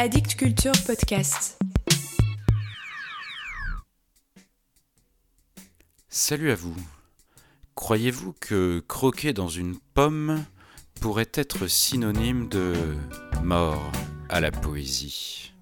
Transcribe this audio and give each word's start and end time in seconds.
Addict 0.00 0.36
Culture 0.36 0.70
Podcast. 0.86 1.58
Salut 6.08 6.52
à 6.52 6.54
vous. 6.54 6.76
Croyez-vous 7.74 8.32
que 8.40 8.78
croquer 8.86 9.32
dans 9.32 9.48
une 9.48 9.76
pomme 9.94 10.44
pourrait 11.00 11.32
être 11.34 11.66
synonyme 11.66 12.48
de 12.48 12.74
mort 13.42 13.90
à 14.28 14.40
la 14.40 14.52
poésie? 14.52 15.52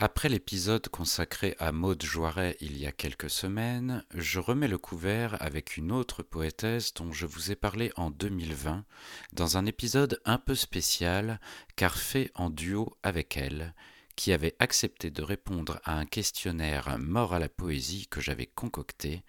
Après 0.00 0.28
l'épisode 0.28 0.88
consacré 0.90 1.56
à 1.58 1.72
Maude 1.72 2.04
Joiret 2.04 2.56
il 2.60 2.78
y 2.78 2.86
a 2.86 2.92
quelques 2.92 3.30
semaines, 3.30 4.04
je 4.14 4.38
remets 4.38 4.68
le 4.68 4.78
couvert 4.78 5.36
avec 5.42 5.76
une 5.76 5.90
autre 5.90 6.22
poétesse 6.22 6.94
dont 6.94 7.12
je 7.12 7.26
vous 7.26 7.50
ai 7.50 7.56
parlé 7.56 7.90
en 7.96 8.12
2020 8.12 8.84
dans 9.32 9.56
un 9.56 9.66
épisode 9.66 10.20
un 10.24 10.38
peu 10.38 10.54
spécial 10.54 11.40
car 11.74 11.98
fait 11.98 12.30
en 12.36 12.48
duo 12.48 12.96
avec 13.02 13.36
elle, 13.36 13.74
qui 14.14 14.32
avait 14.32 14.54
accepté 14.60 15.10
de 15.10 15.22
répondre 15.24 15.80
à 15.82 15.98
un 15.98 16.06
questionnaire 16.06 16.96
mort 17.00 17.34
à 17.34 17.40
la 17.40 17.48
poésie 17.48 18.06
que 18.06 18.20
j'avais 18.20 18.46
concocté 18.46 19.24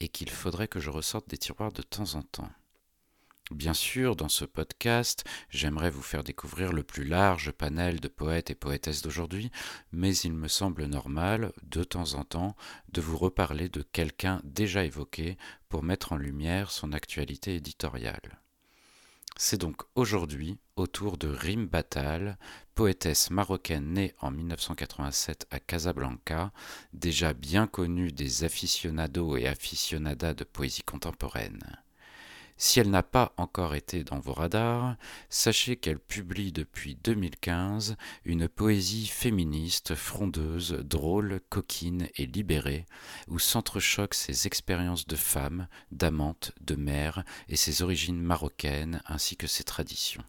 et 0.00 0.08
qu'il 0.08 0.30
faudrait 0.30 0.66
que 0.66 0.80
je 0.80 0.90
ressorte 0.90 1.28
des 1.28 1.38
tiroirs 1.38 1.70
de 1.70 1.82
temps 1.82 2.16
en 2.16 2.22
temps. 2.22 2.50
Bien 3.50 3.74
sûr, 3.74 4.14
dans 4.14 4.28
ce 4.28 4.44
podcast, 4.44 5.24
j'aimerais 5.48 5.90
vous 5.90 6.02
faire 6.02 6.22
découvrir 6.22 6.72
le 6.72 6.84
plus 6.84 7.02
large 7.04 7.50
panel 7.50 7.98
de 7.98 8.06
poètes 8.06 8.50
et 8.50 8.54
poétesses 8.54 9.02
d'aujourd'hui, 9.02 9.50
mais 9.90 10.16
il 10.18 10.34
me 10.34 10.46
semble 10.46 10.84
normal, 10.84 11.52
de 11.64 11.82
temps 11.82 12.14
en 12.14 12.22
temps, 12.22 12.54
de 12.92 13.00
vous 13.00 13.18
reparler 13.18 13.68
de 13.68 13.82
quelqu'un 13.82 14.40
déjà 14.44 14.84
évoqué 14.84 15.36
pour 15.68 15.82
mettre 15.82 16.12
en 16.12 16.16
lumière 16.16 16.70
son 16.70 16.92
actualité 16.92 17.56
éditoriale. 17.56 18.40
C'est 19.36 19.60
donc 19.60 19.82
aujourd'hui 19.96 20.58
au 20.76 20.86
tour 20.86 21.16
de 21.18 21.26
Rim 21.26 21.66
Batal, 21.66 22.38
poétesse 22.76 23.30
marocaine 23.30 23.94
née 23.94 24.14
en 24.20 24.30
1987 24.30 25.48
à 25.50 25.58
Casablanca, 25.58 26.52
déjà 26.92 27.32
bien 27.32 27.66
connue 27.66 28.12
des 28.12 28.44
aficionados 28.44 29.36
et 29.36 29.48
aficionadas 29.48 30.34
de 30.34 30.44
poésie 30.44 30.82
contemporaine. 30.82 31.80
Si 32.62 32.78
elle 32.78 32.90
n'a 32.90 33.02
pas 33.02 33.32
encore 33.38 33.74
été 33.74 34.04
dans 34.04 34.20
vos 34.20 34.34
radars, 34.34 34.96
sachez 35.30 35.76
qu'elle 35.76 35.98
publie 35.98 36.52
depuis 36.52 36.94
2015 36.94 37.96
une 38.26 38.48
poésie 38.48 39.06
féministe, 39.06 39.94
frondeuse, 39.94 40.72
drôle, 40.72 41.40
coquine 41.48 42.08
et 42.16 42.26
libérée, 42.26 42.84
où 43.28 43.38
s'entrechoquent 43.38 44.12
ses 44.12 44.46
expériences 44.46 45.06
de 45.06 45.16
femme, 45.16 45.68
d'amante, 45.90 46.52
de 46.60 46.74
mère 46.74 47.24
et 47.48 47.56
ses 47.56 47.80
origines 47.80 48.20
marocaines 48.20 49.00
ainsi 49.06 49.38
que 49.38 49.46
ses 49.46 49.64
traditions. 49.64 50.24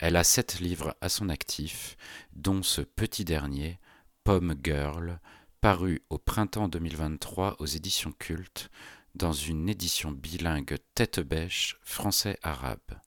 Elle 0.00 0.16
a 0.16 0.24
sept 0.24 0.58
livres 0.58 0.96
à 1.00 1.08
son 1.08 1.28
actif, 1.28 1.96
dont 2.34 2.64
ce 2.64 2.80
petit 2.80 3.24
dernier, 3.24 3.78
Pomme 4.24 4.56
Girl, 4.60 5.20
paru 5.60 6.02
au 6.10 6.18
printemps 6.18 6.66
2023 6.66 7.56
aux 7.60 7.66
éditions 7.66 8.12
Cultes, 8.18 8.70
dans 9.18 9.32
une 9.32 9.68
édition 9.68 10.12
bilingue 10.12 10.76
tête 10.94 11.18
bêche 11.18 11.76
français-arabe. 11.82 13.00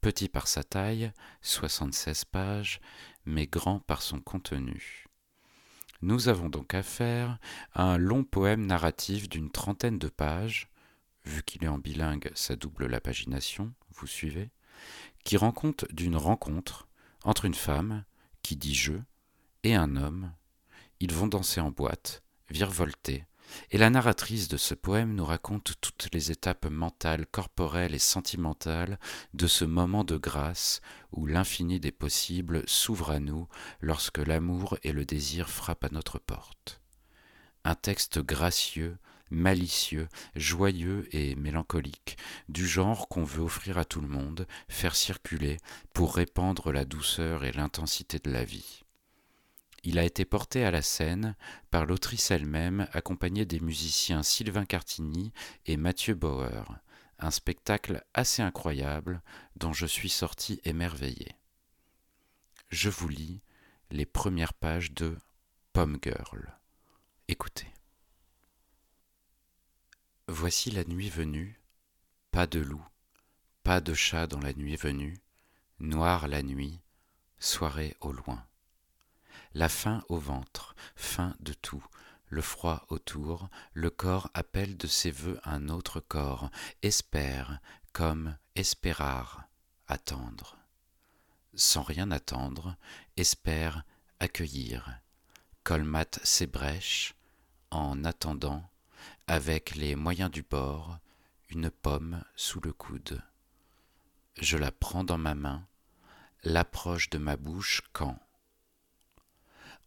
Petit 0.00 0.28
par 0.28 0.48
sa 0.48 0.64
taille, 0.64 1.12
76 1.42 2.24
pages, 2.24 2.80
mais 3.24 3.46
grand 3.46 3.78
par 3.78 4.02
son 4.02 4.18
contenu. 4.18 5.06
Nous 6.02 6.28
avons 6.28 6.48
donc 6.48 6.74
affaire 6.74 7.38
à 7.72 7.84
un 7.84 7.98
long 7.98 8.24
poème 8.24 8.66
narratif 8.66 9.28
d'une 9.28 9.50
trentaine 9.50 10.00
de 10.00 10.08
pages, 10.08 10.70
vu 11.24 11.44
qu'il 11.44 11.62
est 11.62 11.68
en 11.68 11.78
bilingue, 11.78 12.32
ça 12.34 12.56
double 12.56 12.86
la 12.86 13.00
pagination, 13.00 13.72
vous 13.92 14.08
suivez, 14.08 14.50
qui 15.22 15.36
rend 15.36 15.52
compte 15.52 15.84
d'une 15.92 16.16
rencontre 16.16 16.88
entre 17.22 17.44
une 17.44 17.54
femme, 17.54 18.04
qui 18.42 18.56
dit 18.56 18.74
je, 18.74 18.94
et 19.62 19.76
un 19.76 19.94
homme. 19.94 20.32
Ils 20.98 21.14
vont 21.14 21.28
danser 21.28 21.60
en 21.60 21.70
boîte, 21.70 22.24
virevolter, 22.50 23.24
et 23.70 23.78
la 23.78 23.90
narratrice 23.90 24.48
de 24.48 24.56
ce 24.56 24.74
poème 24.74 25.14
nous 25.14 25.24
raconte 25.24 25.74
toutes 25.80 26.08
les 26.12 26.30
étapes 26.30 26.66
mentales, 26.66 27.26
corporelles 27.26 27.94
et 27.94 27.98
sentimentales 27.98 28.98
de 29.34 29.46
ce 29.46 29.64
moment 29.64 30.04
de 30.04 30.16
grâce 30.16 30.80
où 31.12 31.26
l'infini 31.26 31.80
des 31.80 31.92
possibles 31.92 32.62
s'ouvre 32.66 33.10
à 33.10 33.20
nous 33.20 33.48
lorsque 33.80 34.18
l'amour 34.18 34.78
et 34.82 34.92
le 34.92 35.04
désir 35.04 35.48
frappent 35.48 35.84
à 35.84 35.90
notre 35.90 36.18
porte. 36.18 36.80
Un 37.64 37.74
texte 37.74 38.20
gracieux, 38.20 38.96
malicieux, 39.30 40.08
joyeux 40.36 41.08
et 41.12 41.34
mélancolique, 41.36 42.16
du 42.48 42.66
genre 42.66 43.08
qu'on 43.08 43.24
veut 43.24 43.42
offrir 43.42 43.78
à 43.78 43.84
tout 43.84 44.00
le 44.00 44.08
monde, 44.08 44.46
faire 44.68 44.96
circuler 44.96 45.58
pour 45.92 46.14
répandre 46.16 46.72
la 46.72 46.84
douceur 46.84 47.44
et 47.44 47.52
l'intensité 47.52 48.18
de 48.18 48.30
la 48.30 48.44
vie. 48.44 48.84
Il 49.84 49.98
a 49.98 50.04
été 50.04 50.24
porté 50.24 50.64
à 50.64 50.70
la 50.70 50.82
scène 50.82 51.36
par 51.70 51.86
l'autrice 51.86 52.30
elle-même, 52.30 52.88
accompagnée 52.92 53.44
des 53.44 53.60
musiciens 53.60 54.22
Sylvain 54.22 54.64
Cartini 54.64 55.32
et 55.66 55.76
Mathieu 55.76 56.14
Bauer, 56.14 56.78
un 57.18 57.30
spectacle 57.30 58.04
assez 58.12 58.42
incroyable 58.42 59.22
dont 59.56 59.72
je 59.72 59.86
suis 59.86 60.08
sorti 60.08 60.60
émerveillé. 60.64 61.36
Je 62.70 62.90
vous 62.90 63.08
lis 63.08 63.40
les 63.90 64.04
premières 64.04 64.52
pages 64.52 64.92
de 64.92 65.16
Pomme 65.72 65.98
Girl. 66.02 66.58
Écoutez. 67.28 67.68
Voici 70.26 70.70
la 70.70 70.84
nuit 70.84 71.08
venue, 71.08 71.60
pas 72.30 72.46
de 72.46 72.58
loup, 72.58 72.84
pas 73.62 73.80
de 73.80 73.94
chat 73.94 74.26
dans 74.26 74.40
la 74.40 74.52
nuit 74.52 74.76
venue, 74.76 75.18
noire 75.78 76.28
la 76.28 76.42
nuit, 76.42 76.80
soirée 77.38 77.96
au 78.00 78.12
loin 78.12 78.44
la 79.54 79.68
faim 79.68 80.02
au 80.08 80.18
ventre, 80.18 80.74
faim 80.96 81.34
de 81.40 81.52
tout, 81.52 81.84
le 82.28 82.42
froid 82.42 82.84
autour, 82.88 83.48
le 83.72 83.90
corps 83.90 84.30
appelle 84.34 84.76
de 84.76 84.86
ses 84.86 85.10
voeux 85.10 85.40
un 85.44 85.68
autre 85.68 86.00
corps, 86.00 86.50
espère, 86.82 87.60
comme 87.92 88.36
espérar, 88.54 89.44
attendre. 89.86 90.56
Sans 91.54 91.82
rien 91.82 92.10
attendre, 92.10 92.76
espère 93.16 93.84
accueillir, 94.20 95.00
colmate 95.64 96.20
ses 96.22 96.46
brèches, 96.46 97.14
en 97.70 98.04
attendant, 98.04 98.68
avec 99.26 99.74
les 99.74 99.96
moyens 99.96 100.30
du 100.30 100.42
bord, 100.42 100.98
une 101.50 101.70
pomme 101.70 102.22
sous 102.36 102.60
le 102.60 102.72
coude. 102.72 103.22
Je 104.40 104.56
la 104.56 104.70
prends 104.70 105.04
dans 105.04 105.18
ma 105.18 105.34
main, 105.34 105.66
l'approche 106.44 107.10
de 107.10 107.18
ma 107.18 107.36
bouche 107.36 107.82
quand, 107.92 108.18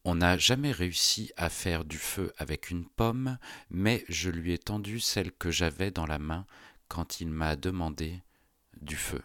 on 0.04 0.16
n'a 0.16 0.38
jamais 0.38 0.72
réussi 0.72 1.32
à 1.38 1.50
faire 1.50 1.86
du 1.86 1.98
feu 1.98 2.34
avec 2.38 2.72
une 2.72 2.88
pomme, 2.88 3.38
mais 3.70 4.04
je 4.10 4.30
lui 4.30 4.54
ai 4.54 4.58
tendu 4.58 5.00
celle 5.00 5.32
que 5.32 5.52
j'avais 5.52 5.92
dans 5.92 6.08
la 6.08 6.20
main 6.20 6.46
quand 6.88 7.22
il 7.22 7.30
m'a 7.30 7.56
demandé 7.56 8.22
du 8.82 8.96
feu. 8.96 9.24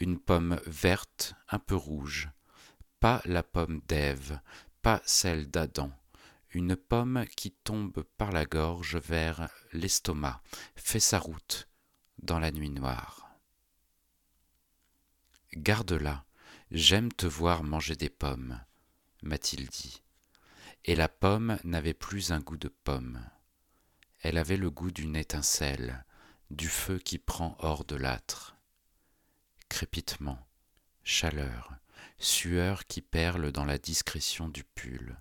Une 0.00 0.18
pomme 0.18 0.60
verte, 0.66 1.34
un 1.48 1.58
peu 1.58 1.74
rouge, 1.74 2.28
pas 3.00 3.22
la 3.24 3.42
pomme 3.42 3.80
d'Ève, 3.88 4.38
pas 4.82 5.00
celle 5.06 5.50
d'Adam, 5.50 5.90
une 6.50 6.76
pomme 6.76 7.24
qui 7.34 7.52
tombe 7.52 8.02
par 8.18 8.32
la 8.32 8.44
gorge 8.44 8.96
vers 8.96 9.48
l'estomac, 9.72 10.42
fait 10.76 11.00
sa 11.00 11.18
route 11.18 11.68
dans 12.18 12.38
la 12.38 12.52
nuit 12.52 12.70
noire. 12.70 13.30
Garde-la, 15.54 16.24
j'aime 16.70 17.10
te 17.12 17.26
voir 17.26 17.62
manger 17.62 17.96
des 17.96 18.10
pommes 18.10 18.60
m'a-t-il 19.22 19.68
dit. 19.68 20.02
Et 20.84 20.94
la 20.96 21.08
pomme 21.08 21.58
n'avait 21.64 21.94
plus 21.94 22.32
un 22.32 22.40
goût 22.40 22.56
de 22.56 22.68
pomme. 22.68 23.24
Elle 24.20 24.38
avait 24.38 24.56
le 24.56 24.70
goût 24.70 24.90
d'une 24.90 25.16
étincelle, 25.16 26.04
du 26.50 26.68
feu 26.68 26.98
qui 26.98 27.18
prend 27.18 27.56
hors 27.60 27.84
de 27.84 27.96
l'âtre. 27.96 28.56
Crépitement, 29.68 30.38
chaleur, 31.02 31.72
sueur 32.18 32.86
qui 32.86 33.00
perle 33.00 33.52
dans 33.52 33.64
la 33.64 33.78
discrétion 33.78 34.48
du 34.48 34.64
pull. 34.64 35.16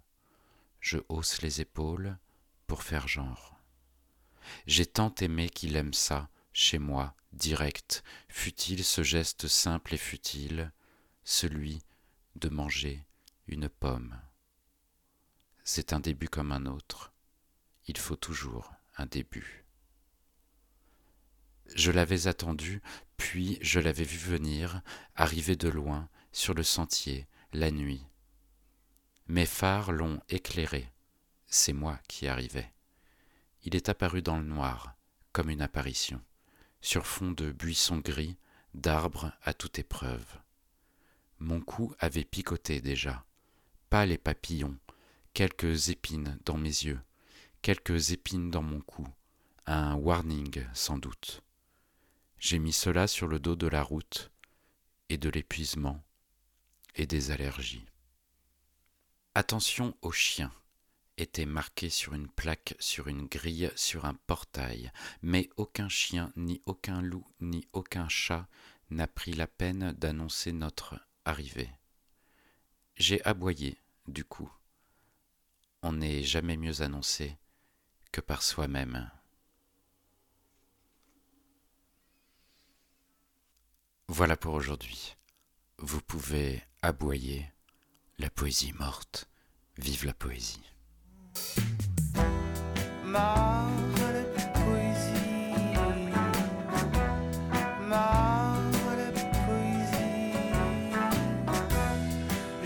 Je 0.80 0.98
hausse 1.10 1.42
les 1.42 1.62
épaules 1.62 2.18
pour 2.68 2.84
faire 2.84 3.08
genre. 3.08 3.60
J'ai 4.66 4.86
tant 4.86 5.14
aimé 5.22 5.50
qu'il 5.50 5.76
aime 5.76 5.94
ça, 5.94 6.30
chez 6.54 6.80
moi, 6.80 7.16
direct, 7.34 8.04
fut-il 8.28 8.84
ce 8.84 9.04
geste 9.04 9.48
simple 9.48 9.94
et 9.94 9.98
futile, 9.98 10.72
celui 11.24 11.82
de 12.36 12.50
manger 12.50 13.06
une 13.52 13.68
pomme. 13.68 14.18
C'est 15.64 15.94
un 15.94 16.00
début 16.00 16.30
comme 16.30 16.52
un 16.52 16.66
autre. 16.66 17.12
Il 17.86 17.98
faut 17.98 18.16
toujours 18.16 18.74
un 18.98 19.06
début. 19.06 19.66
Je 21.76 21.92
l'avais 21.92 22.28
attendu, 22.28 22.82
puis 23.18 23.58
je 23.62 23.80
l'avais 23.80 24.04
vu 24.04 24.18
venir, 24.18 24.82
arriver 25.16 25.56
de 25.56 25.68
loin, 25.70 26.10
sur 26.32 26.54
le 26.54 26.64
sentier, 26.64 27.28
la 27.54 27.72
nuit. 27.72 28.06
Mes 29.28 29.46
phares 29.46 29.92
l'ont 29.92 30.22
éclairé. 30.30 30.92
C'est 31.48 31.74
moi 31.74 32.00
qui 32.08 32.28
arrivais. 32.28 32.72
Il 33.64 33.76
est 33.76 33.90
apparu 33.90 34.22
dans 34.22 34.38
le 34.38 34.46
noir, 34.46 34.96
comme 35.34 35.50
une 35.50 35.62
apparition, 35.62 36.22
sur 36.80 37.06
fond 37.06 37.32
de 37.32 37.52
buissons 37.52 38.00
gris, 38.00 38.38
d'arbres 38.74 39.34
à 39.44 39.54
toute 39.54 39.78
épreuve. 39.78 40.26
Mon 41.40 41.60
cou 41.60 41.94
avait 42.00 42.24
picoté 42.24 42.82
déjà, 42.82 43.26
pas 43.92 44.06
les 44.06 44.18
papillons, 44.18 44.78
quelques 45.34 45.90
épines 45.90 46.40
dans 46.46 46.58
mes 46.58 46.70
yeux, 46.70 47.02
quelques 47.62 48.12
épines 48.12 48.50
dans 48.50 48.62
mon 48.62 48.80
cou, 48.80 49.06
un 49.66 49.96
warning 49.96 50.66
sans 50.74 50.98
doute. 50.98 51.44
J'ai 52.40 52.58
mis 52.58 52.72
cela 52.72 53.06
sur 53.06 53.28
le 53.28 53.38
dos 53.38 53.58
de 53.58 53.68
la 53.68 53.84
route, 53.84 54.32
et 55.10 55.18
de 55.18 55.28
l'épuisement, 55.28 56.02
et 56.96 57.06
des 57.06 57.32
allergies. 57.32 57.86
Attention 59.36 59.98
aux 60.02 60.14
chiens 60.14 60.54
était 61.18 61.46
marqué 61.46 61.90
sur 61.90 62.14
une 62.14 62.30
plaque, 62.30 62.76
sur 62.80 63.10
une 63.10 63.28
grille, 63.28 63.74
sur 63.76 64.06
un 64.06 64.14
portail, 64.14 64.90
mais 65.22 65.50
aucun 65.58 65.90
chien, 65.90 66.32
ni 66.38 66.62
aucun 66.66 67.02
loup, 67.02 67.28
ni 67.42 67.68
aucun 67.74 68.08
chat 68.08 68.48
n'a 68.90 69.08
pris 69.08 69.34
la 69.34 69.48
peine 69.48 69.92
d'annoncer 69.92 70.54
notre 70.54 70.98
arrivée. 71.26 71.70
J'ai 72.96 73.24
aboyé, 73.24 73.78
du 74.08 74.24
coup. 74.24 74.52
On 75.82 75.94
n'est 75.94 76.24
jamais 76.24 76.58
mieux 76.58 76.82
annoncé 76.82 77.38
que 78.12 78.22
par 78.22 78.44
soi-même. 78.44 79.10
Voilà 84.08 84.36
pour 84.36 84.54
aujourd'hui. 84.54 85.16
Vous 85.78 86.02
pouvez 86.02 86.62
aboyer 86.82 87.50
la 88.20 88.30
poésie 88.30 88.74
morte. 88.74 89.28
Vive 89.78 90.06
la 90.06 90.14
poésie. 90.14 90.62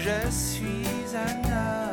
je 0.05 0.29
suis 0.29 1.15
un 1.15 1.49
homme. 1.49 1.84